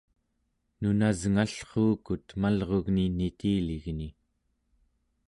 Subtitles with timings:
[0.81, 4.07] nunasngallruukut malrugni nitiligni